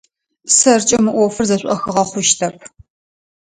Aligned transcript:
Сэркӏэ 0.55 0.97
мы 1.03 1.11
ӏофыр 1.15 1.45
зэшӏохыгъэ 1.49 2.03
хъущтэп. 2.09 2.55